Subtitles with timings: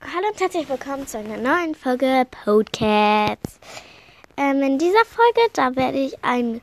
[0.00, 3.58] Hallo und herzlich willkommen zu einer neuen Folge Podcasts.
[4.36, 6.60] Ähm, in dieser Folge, da werde ich ein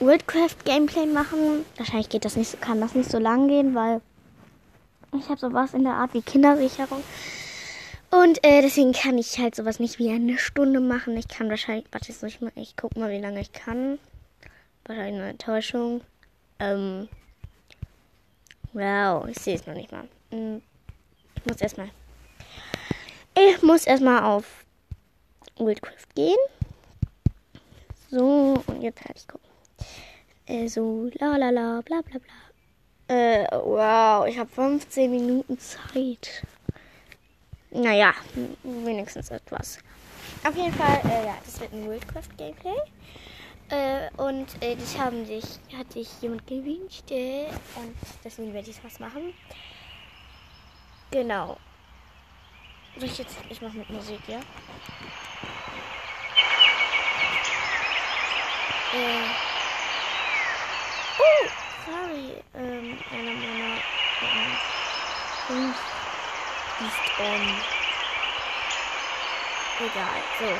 [0.00, 1.64] Worldcraft Gameplay machen.
[1.78, 4.02] Wahrscheinlich geht das nicht, kann das nicht so lang gehen, weil
[5.18, 7.02] ich habe sowas in der Art wie Kindersicherung.
[8.10, 11.16] Und äh, deswegen kann ich halt sowas nicht wie eine Stunde machen.
[11.16, 13.98] Ich kann wahrscheinlich, warte jetzt nicht mal, ich guck mal, wie lange ich kann.
[14.84, 16.02] Wahrscheinlich eine Enttäuschung.
[16.58, 17.08] Ähm,
[18.74, 20.06] wow, ich sehe es noch nicht mal.
[20.30, 20.60] Hm,
[21.36, 21.88] ich muss erstmal.
[23.34, 24.64] Ich muss erstmal auf
[25.58, 26.36] Wildcraft gehen.
[28.10, 29.48] So, und jetzt halt ich gucken.
[30.46, 33.14] Äh, so, la la la, bla bla bla.
[33.16, 36.42] Äh, wow, ich habe 15 Minuten Zeit.
[37.70, 38.12] Naja,
[38.62, 39.78] wenigstens etwas.
[40.44, 42.76] Auf jeden Fall, äh, ja, das wird ein Worldcraft Gameplay.
[43.68, 45.44] Äh, und äh, das haben sich,
[45.76, 47.08] hat sich jemand gewünscht.
[47.10, 49.34] Äh, und deswegen werde ich was machen.
[51.12, 51.56] Genau.
[52.96, 54.38] Ich jetzt, ich mache mit Musik, ja?
[58.92, 59.22] Äh.
[61.18, 61.46] Oh,
[61.86, 62.42] sorry.
[62.54, 63.76] Ähm, einer meiner
[64.22, 64.58] ähm,
[65.46, 65.76] fünf
[66.80, 67.60] ist, ähm,
[69.78, 70.22] egal.
[70.38, 70.58] So.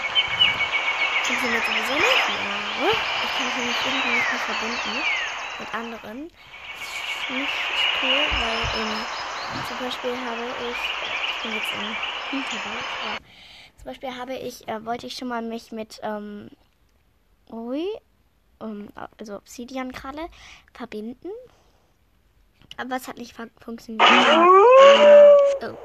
[1.24, 2.28] Funktioniert sowieso nicht?
[2.28, 2.88] Ja.
[3.24, 5.02] Ich kann mich nämlich irgendwie nicht mehr verbinden
[5.58, 6.30] mit anderen.
[6.78, 7.52] Das ist nicht
[8.02, 9.04] cool, weil ähm,
[9.68, 10.80] zum Beispiel habe ich,
[11.26, 16.00] ich bin jetzt im Zum Beispiel habe ich, äh, wollte ich schon mal mich mit,
[16.02, 16.50] ähm,
[17.50, 17.84] Ui,
[18.60, 20.28] um, also Obsidian-Kralle
[20.72, 21.30] verbinden.
[22.76, 24.08] Aber es hat nicht funktioniert.
[25.62, 25.76] Oh.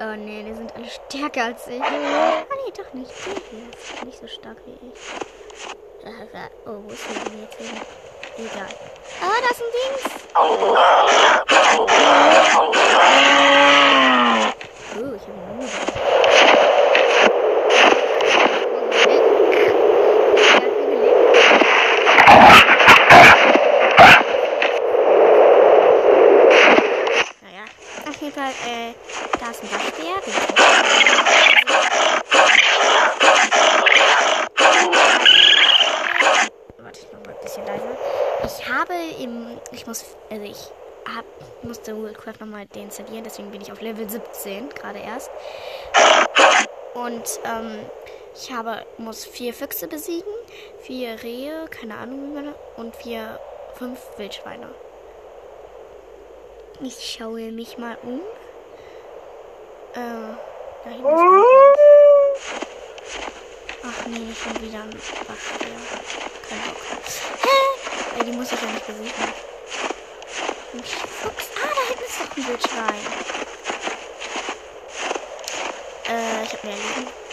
[0.00, 1.80] Oh nee, die sind alle stärker als ich.
[1.80, 3.10] Oh nee, doch nicht.
[3.26, 4.94] Die ist nicht so stark wie ich.
[6.66, 7.80] Oh, wo ist denn jetzt hin?
[8.36, 8.68] Egal.
[9.20, 10.04] Ah, das ist ein Dings.
[15.00, 15.70] Oh, ich habe Mund.
[27.42, 27.64] Naja,
[28.08, 28.94] auf jeden Fall, äh,
[29.38, 30.16] da ist ein Waschbär.
[36.78, 37.96] Warte, ich mach mal ein bisschen leiser.
[38.44, 40.72] Ich habe im, ich muss, also ich
[41.62, 45.30] musste Worldcraft nochmal deinstallieren, deswegen bin ich auf Level 17 gerade erst.
[46.94, 47.78] Und ähm,
[48.34, 50.32] ich habe, muss vier Füchse besiegen,
[50.80, 53.38] vier Rehe, keine Ahnung wie man, und vier,
[53.74, 54.68] fünf Wildschweine.
[56.80, 58.20] Ich schaue mich mal um.
[59.94, 60.36] Äh,
[60.84, 61.44] da hinten ist.
[63.82, 65.68] Ach nee, schon wieder ein Waschbär.
[66.48, 66.76] Kein Bock.
[67.42, 68.20] Hä?
[68.20, 69.12] Äh, die muss ich ja nicht besiegen.
[70.78, 71.50] Ein Fuchs.
[71.56, 72.94] Ah, da hinten ist noch ein Wildschwein.
[76.08, 77.27] Äh, ich hab mehr liegen.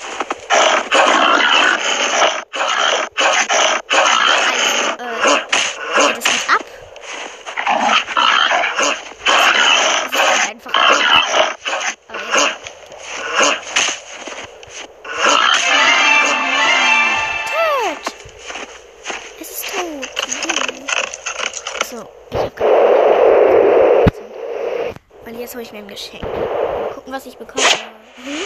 [25.75, 26.23] Mir ein Geschenk.
[26.23, 27.63] Mal gucken, was ich bekomme.
[28.17, 28.45] Mhm.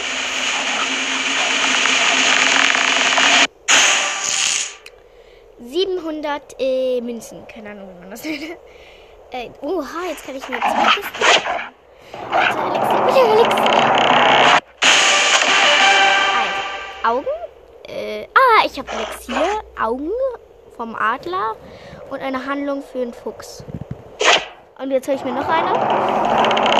[5.60, 7.46] 700 äh, Münzen.
[7.46, 8.42] Keine Ahnung, wie man das nennt.
[9.32, 11.52] Äh, oha, jetzt kann ich mir zwei Kisten kaufen.
[12.82, 13.06] Elixier.
[13.06, 14.00] Wieder Elixier.
[16.34, 17.26] Also, Augen.
[17.86, 20.10] Äh, ah, ich habe Elixier, Augen
[20.76, 21.54] vom Adler
[22.10, 23.62] und eine Handlung für einen Fuchs.
[24.80, 26.79] Und jetzt habe ich mir noch eine.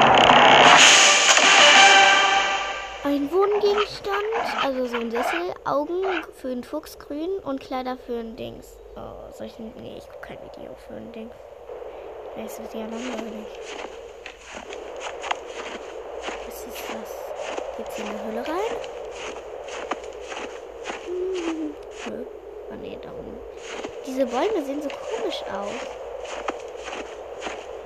[3.02, 6.04] Ein Wohngegenstand, also so ein Sessel, Augen
[6.36, 8.76] für einen Fuchs grün und Kleider für ein Dings.
[8.94, 9.58] Oh, soll ich.
[9.58, 11.34] Nee, ich gucke kein Video für ein Dings.
[12.36, 13.46] Das ist ja langweilig.
[16.46, 17.76] Was ist das?
[17.76, 18.76] Geht's in eine Hölle rein?
[21.06, 21.74] Hm,
[22.10, 22.24] nö.
[22.70, 23.38] Oh nee, darum.
[24.06, 25.86] Diese Bäume sehen so komisch aus.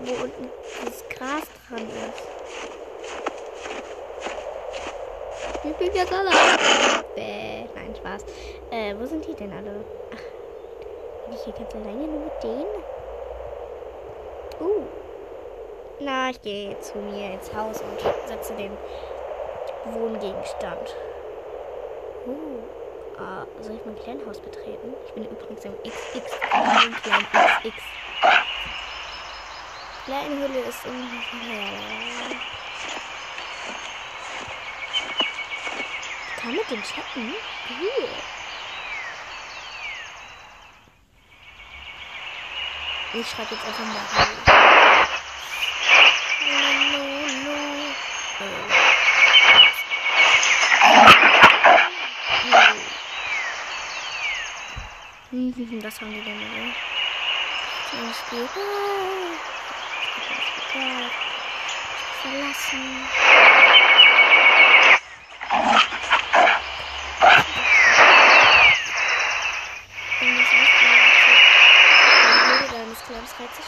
[0.00, 0.50] Wo unten
[0.82, 2.33] dieses Gras dran ist.
[5.64, 6.30] Ich bin jetzt alle.
[7.14, 8.24] Bäh, nein, Spaß.
[8.70, 9.82] Äh, wo sind die denn alle?
[10.12, 12.66] Ach, bin ich hier ganz alleine nur mit denen?
[14.60, 14.82] Uh.
[16.00, 18.76] Na, ich gehe zu mir ins Haus und setze den
[19.86, 20.94] Wohngegenstand.
[22.26, 22.60] Uh.
[23.18, 24.92] Ah, soll ich mein Clanhaus betreten?
[25.06, 26.16] Ich bin übrigens im XX.
[26.84, 27.26] Im Clan
[27.62, 27.82] XX.
[30.04, 32.54] Kleine Hülle ist in.
[36.44, 37.34] Kann mit dem chatten.
[37.68, 38.08] Cool.
[43.14, 44.28] Ich schreibe jetzt einfach mal Hallo.
[46.50, 47.04] Hallo,
[48.40, 48.64] hallo.
[55.82, 56.74] Das haben die denn alle.
[58.10, 58.50] Es geht.
[62.22, 62.84] Verlassen.
[70.20, 70.48] Wenn das
[72.48, 73.00] Würde deines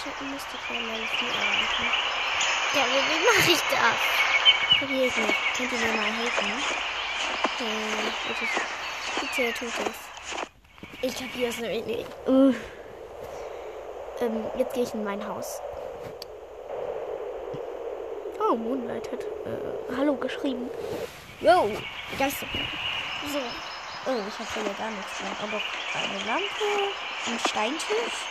[0.07, 1.87] Clans Rätselschalten musste für meine Vieh erreichen.
[2.75, 4.79] Ja, aber wie mache ich das?
[4.79, 5.35] Probier ich nicht.
[5.57, 6.47] Könnt ihr mir mal helfen?
[7.59, 8.47] Äh, bitte,
[9.21, 11.03] bitte tut es.
[11.03, 12.07] Ich kapiere es nämlich nicht.
[12.27, 12.55] Uh.
[14.21, 15.61] Ähm, jetzt gehe ich in mein Haus.
[18.39, 20.71] Oh, Moonlight hat äh, Hallo geschrieben.
[21.41, 21.71] Yo,
[22.19, 22.47] ganz so.
[23.33, 23.39] So.
[24.07, 25.37] Oh, ich habe hier gar nichts dran.
[25.43, 25.61] Aber
[25.95, 26.95] eine Lampe,
[27.27, 28.27] ein Steintisch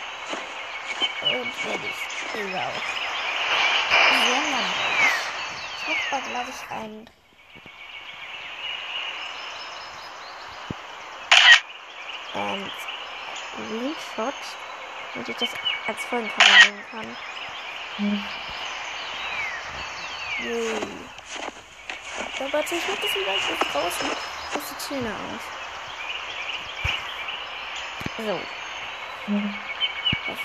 [1.22, 1.94] und fertig.
[2.34, 2.72] Wow.
[3.90, 5.12] Sehr langweilig.
[5.88, 7.10] Ich mach mal, glaube ich, ein.
[12.34, 12.72] Und
[13.56, 14.34] Screenshot,
[15.14, 15.48] damit ich das
[15.86, 17.16] als Folgencover nehmen kann.
[17.96, 18.24] Hm.
[20.40, 21.06] Yay.
[22.38, 24.10] Aber ich mach das wieder jetzt draußen.
[24.52, 25.44] Das sieht schöner aus.
[28.18, 28.40] So.
[29.26, 29.54] Mhm.
[30.26, 30.38] Das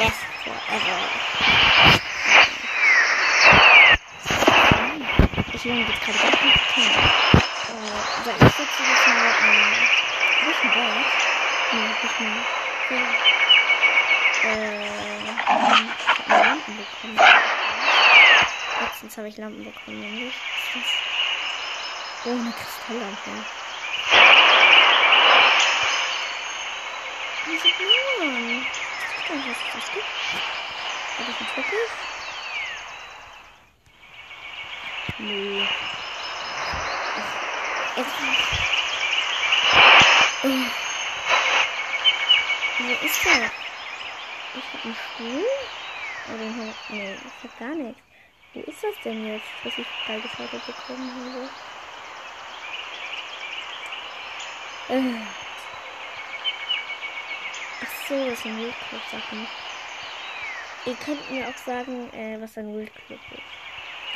[0.00, 0.98] best forever.
[5.52, 7.10] Ich will jetzt gerade gar nicht kennen.
[7.68, 9.76] Äh, ich setze jetzt mal ein
[10.46, 11.08] bisschen Bett.
[11.72, 12.40] Nee, nicht mehr.
[12.90, 13.02] Ja.
[14.48, 15.38] Äh, ich
[16.08, 17.18] hab mir Lampen bekommen.
[18.80, 20.34] Letztens habe ich Lampen bekommen, nämlich.
[22.24, 23.30] Oh, eine Kristalllampe.
[27.46, 28.66] Diese Blumen.
[29.32, 30.06] Nicht, was das gibt.
[31.18, 31.90] Habe ich einen?
[35.18, 35.68] Nee.
[37.96, 38.14] Jetzt.
[40.42, 40.48] Oh.
[42.78, 43.50] Wo ist der?
[44.56, 45.44] Ich habe einen Stuhl?
[46.26, 46.46] Oder
[46.88, 48.02] nee, ich habe gar nichts.
[48.54, 51.48] Wo ist das denn jetzt, was ich freigeschaltet bekommen habe?
[54.88, 55.49] Äh.
[58.10, 59.46] So, das sind Wildclub-Sachen.
[60.84, 63.42] Ihr könnt mir auch sagen, äh, was ein Wildclub ist.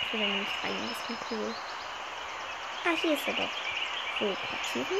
[0.03, 1.55] Ich will da nämlich rein, das ist cool.
[2.85, 3.51] Ah, hier ist er doch.
[4.19, 4.99] So, platzieren.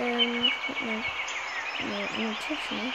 [0.00, 1.04] Ähm, mit meinem,
[2.28, 2.92] ne, Tisch, ne?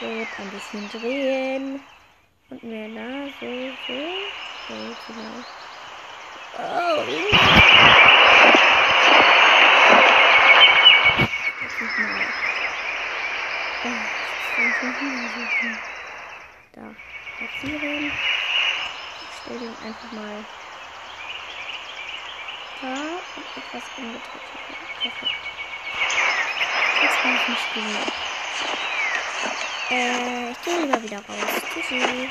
[0.00, 1.80] So, ein bisschen drehen.
[2.50, 3.46] Und mehr da, so,
[3.86, 3.94] so.
[4.66, 4.74] So,
[5.06, 5.44] genau.
[6.58, 7.76] Oh, irgendwie.
[16.72, 16.94] Da,
[17.38, 18.10] platzieren.
[18.10, 20.44] Ich stelle den einfach mal
[22.80, 24.42] da und etwas umgedreht.
[25.00, 25.30] Perfekt.
[27.02, 27.98] Jetzt kann ich nicht spielen.
[29.90, 31.62] Äh, ich gehe lieber wieder raus.
[31.72, 32.28] Tschüssi.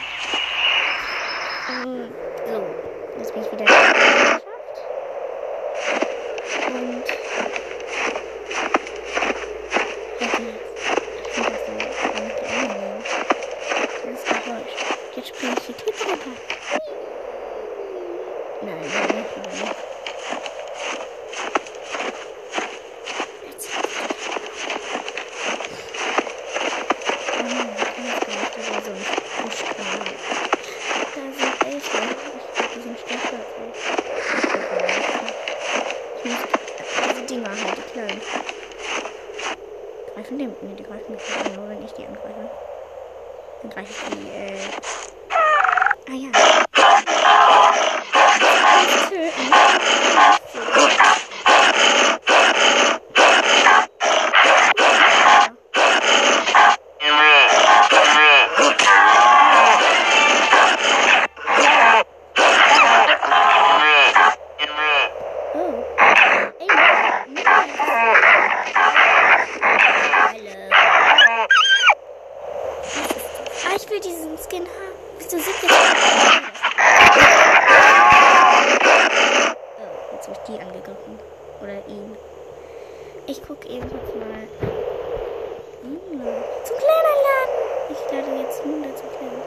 [1.69, 2.13] Ähm,
[2.45, 2.75] so.
[3.17, 4.44] Jetzt bin ich wieder
[40.15, 40.47] greifen die?
[40.47, 42.47] Ne, die greifen mich nicht, nur wenn ich die angreife.
[43.61, 44.57] Dann greife ich die, äh...
[46.07, 46.64] Ah ja.
[73.95, 74.95] will diesen Skin haben.
[75.17, 75.73] Wieso sieht jetzt
[79.77, 81.19] Oh, jetzt habe ich die angegriffen.
[81.61, 82.17] Oder ihn.
[83.27, 84.47] Ich gucke eben mal.
[85.81, 85.99] Hm,
[86.63, 87.57] zum kleinen Laden.
[87.89, 89.43] Ich lade jetzt Luna zum kleinen.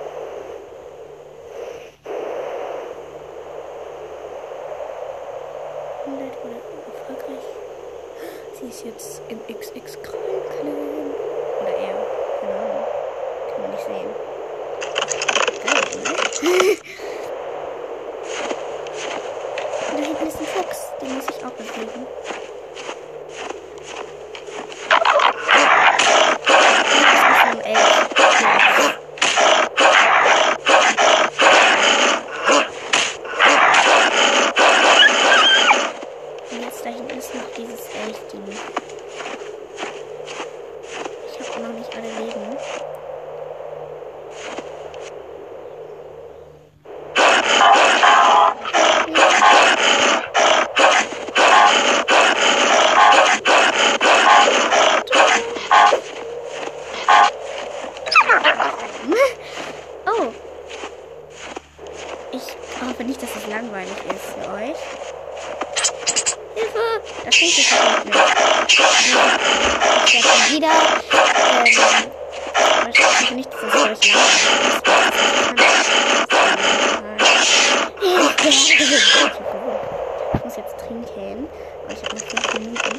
[6.43, 6.61] wurde
[6.97, 7.47] erfolgreich.
[8.59, 11.13] Sie ist jetzt im XX-Krallen.
[11.61, 11.97] Oder er.
[12.41, 12.87] Keine Ahnung.
[13.51, 14.38] Kann man nicht sehen.
[19.91, 20.79] Da hinten ist ein Fuchs.
[21.01, 22.07] Den muss ich auch besiegen.
[26.91, 27.93] Das ist ein Elf.
[36.51, 38.59] Und jetzt da hinten ist noch dieses Elchding.
[41.31, 42.57] Ich habe noch nicht alle Leben.
[60.07, 60.33] Oh.
[62.33, 62.43] Ich
[62.83, 64.79] hoffe nicht, dass es langweilig ist für euch.
[66.55, 66.85] Hilfe!
[67.25, 67.73] Das klingt jetzt
[68.05, 68.17] nicht.
[70.07, 70.75] Ich werde wieder.
[71.65, 72.11] Ähm,
[72.81, 74.83] aber ich hoffe nicht, dass das für euch langweilig ist.
[80.35, 81.49] Ich muss jetzt trinken.
[81.85, 82.95] Aber ich habe noch fünf Minuten.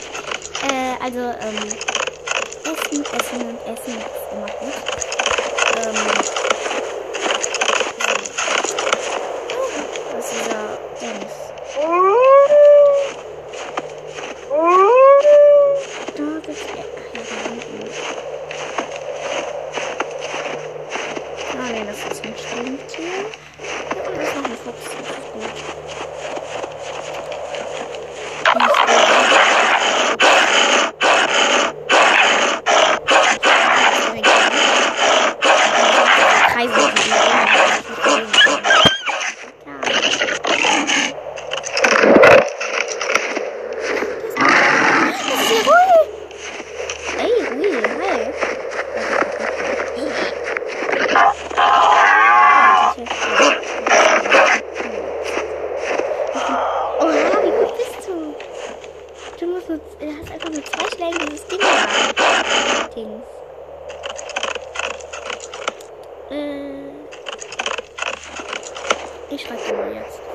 [0.70, 1.58] Äh, also, ähm,
[2.66, 4.78] Essen, Essen und Essen ist immer gut.
[5.76, 5.98] Ähm,
[10.14, 10.64] was ist dieser
[11.02, 11.36] Dings?
[16.16, 17.90] Da gibt's ja, hier da hinten.
[21.58, 23.06] Ah, nee, das ist ein Stinktier.
[23.96, 24.84] Ja, und da ist noch ein Fuchs.
[24.84, 25.70] Das ist gut.
[36.60, 37.10] Kreise, die
[45.06, 46.00] Das ist ja Rui!
[47.18, 48.20] Ey, Rui, hi!
[57.00, 58.36] Oh ja, wie gut bist du?
[59.40, 61.60] Du musst nur, du hast einfach nur zwei Schläge dieses Ding.
[62.94, 63.24] Dings.
[66.30, 66.90] Äh.
[69.30, 70.29] Ich schreibe mal jetzt.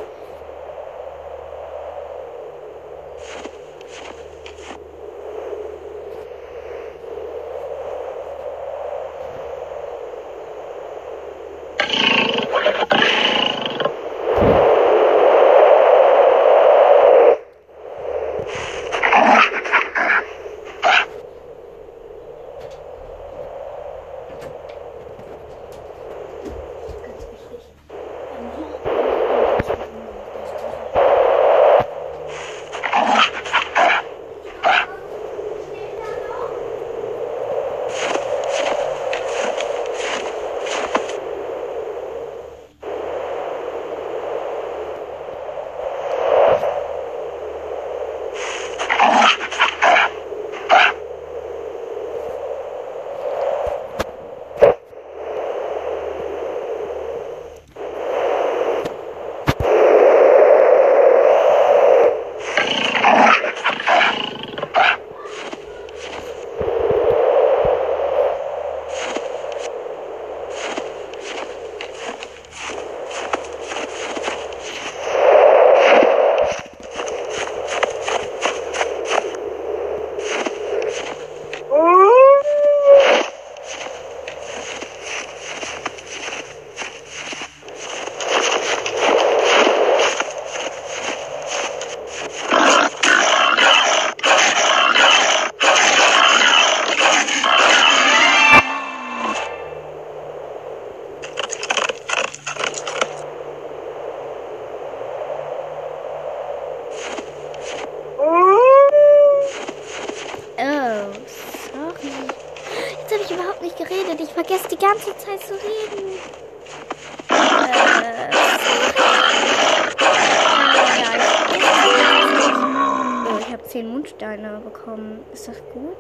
[123.74, 125.24] 10 Mundsteine bekommen.
[125.32, 125.98] Ist das gut?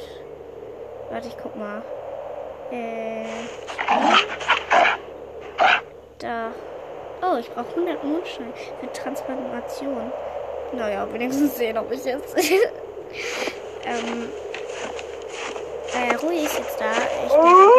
[1.10, 1.82] Warte, ich guck mal.
[2.70, 3.24] Äh.
[6.20, 6.52] Da.
[7.20, 10.12] Oh, ich brauche 100 Mundsteine für Transformation.
[10.72, 12.36] Naja, wenigstens sehen, ob ich jetzt.
[13.84, 14.28] ähm.
[15.96, 16.92] Äh, Rui ist jetzt da.
[17.26, 17.70] Ich bin oh.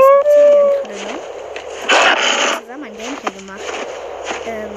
[0.83, 2.59] das ist ein gerade, ne?
[2.59, 3.61] zusammen ein Gameplay gemacht.
[4.45, 4.71] Ähm,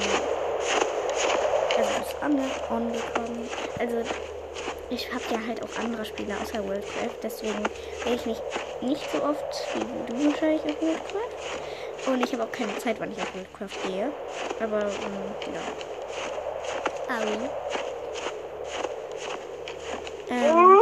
[1.76, 3.50] also das andere angekommen.
[3.80, 3.96] Also
[4.90, 7.62] ich habe ja halt auch andere Spiele außer Worldcraft, deswegen
[8.04, 8.38] sehe ich mich
[8.80, 12.06] nicht so oft wie du wahrscheinlich auf Worldcraft.
[12.06, 14.10] Und ich habe auch keine Zeit, wann ich auf Worldcraft gehe.
[14.60, 15.60] Aber ähm, ja.
[17.16, 17.50] Aui.
[20.30, 20.78] Ähm,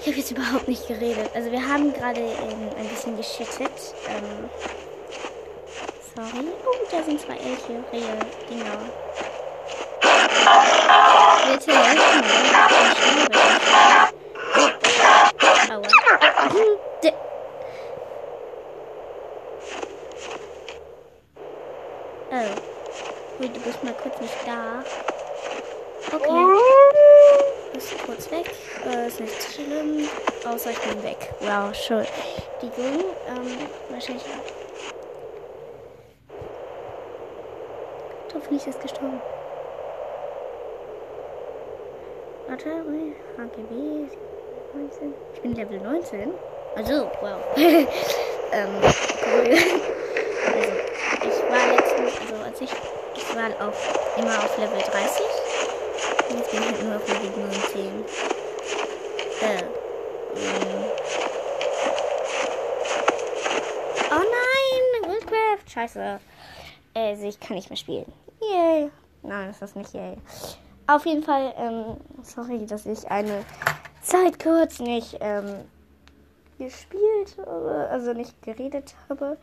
[0.00, 1.30] ich habe jetzt überhaupt nicht geredet.
[1.34, 3.70] Also wir haben gerade ähm, ein bisschen geschittet.
[4.08, 4.48] Ähm,
[6.14, 6.46] sorry.
[6.64, 7.82] Oh, da sind zwei Elche.
[7.92, 8.18] Rehe.
[8.48, 9.05] Dinger.
[11.66, 11.78] Bitte.
[17.02, 17.12] D
[22.30, 22.44] oh.
[23.40, 24.84] Du bist mal kurz nicht da.
[26.14, 26.44] Okay.
[27.72, 28.54] Bist kurz weg.
[28.86, 30.08] Äh, ist nicht schlimm.
[30.48, 31.34] Außer ich bin weg.
[31.40, 32.06] Wow, schön.
[32.62, 34.24] Die Jungen, ähm, wahrscheinlich.
[38.32, 39.20] Hoffentlich ist gestorben.
[42.56, 42.70] Warte,
[43.36, 44.08] HGB
[44.72, 45.14] 19.
[45.34, 46.30] Ich bin Level 19.
[46.74, 47.38] Also, wow.
[47.56, 47.86] ähm,
[48.80, 49.58] cool.
[50.46, 50.70] Also,
[51.20, 52.70] ich war letztens, also als ich,
[53.14, 55.26] ich war auf, immer auf Level 30.
[56.30, 58.04] Und jetzt bin ich halt nur auf Level 19.
[59.42, 59.58] Äh.
[59.58, 59.66] Ähm.
[64.10, 65.10] Oh nein!
[65.10, 65.70] Worldcraft!
[65.74, 66.20] Scheiße.
[66.94, 68.10] Also ich kann nicht mehr spielen.
[68.40, 68.90] Yay.
[69.22, 70.16] Nein, das ist nicht yay.
[70.86, 73.44] Auf jeden Fall, ähm, sorry, dass ich eine
[74.02, 75.64] Zeit kurz nicht ähm,
[76.58, 77.36] gespielt,
[77.90, 79.36] also nicht geredet habe.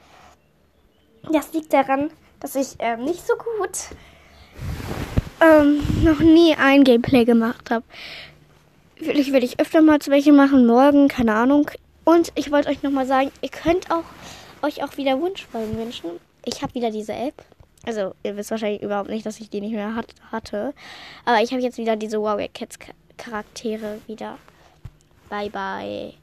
[1.32, 3.90] Das liegt daran, dass ich ähm, nicht so gut
[5.42, 7.86] ähm, noch nie ein Gameplay gemacht habe.
[8.96, 11.70] Vielleicht werde ich öfter mal zu welche machen, morgen, keine Ahnung.
[12.06, 14.04] Und ich wollte euch nochmal sagen, ihr könnt auch
[14.62, 16.12] euch auch wieder Wunschfolgen wünschen.
[16.46, 17.44] Ich habe wieder diese App.
[17.86, 20.74] Also, ihr wisst wahrscheinlich überhaupt nicht, dass ich die nicht mehr hat, hatte.
[21.25, 22.80] Aber ich habe jetzt wieder diese Warrior Cats
[23.18, 24.38] Charaktere wieder.
[25.29, 26.14] Bye, bye.